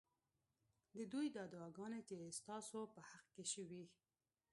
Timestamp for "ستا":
2.37-2.57